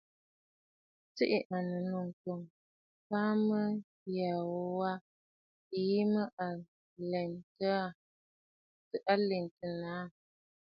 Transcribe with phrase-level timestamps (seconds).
[1.15, 2.41] Tsiʼì ànnù nɨ̂ŋkoŋ,
[3.07, 3.63] faà mə̀
[4.15, 4.91] yə yu wa
[5.73, 6.21] yìi mə
[9.29, 10.05] lèntə nàâ.